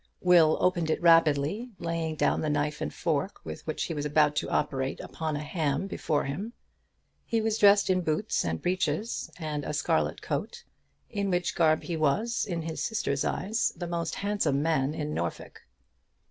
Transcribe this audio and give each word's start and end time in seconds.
Will 0.21 0.57
opened 0.59 0.89
it 0.89 0.99
rapidly, 0.99 1.69
laying 1.77 2.15
down 2.15 2.41
the 2.41 2.49
knife 2.49 2.81
and 2.81 2.91
fork 2.91 3.39
with 3.43 3.61
which 3.67 3.83
he 3.83 3.93
was 3.93 4.03
about 4.03 4.35
to 4.37 4.49
operate 4.49 4.99
upon 4.99 5.35
a 5.35 5.43
ham 5.43 5.85
before 5.85 6.23
him. 6.23 6.53
He 7.23 7.39
was 7.39 7.59
dressed 7.59 7.87
in 7.87 8.01
boots 8.01 8.43
and 8.43 8.59
breeches, 8.59 9.29
and 9.37 9.63
a 9.63 9.73
scarlet 9.73 10.19
coat, 10.19 10.63
in 11.11 11.29
which 11.29 11.53
garb 11.53 11.83
he 11.83 11.97
was, 11.97 12.47
in 12.47 12.63
his 12.63 12.81
sister's 12.81 13.23
eyes, 13.23 13.73
the 13.75 13.85
most 13.85 14.15
handsome 14.15 14.63
man 14.63 14.95
in 14.95 15.13
Norfolk. 15.13 15.61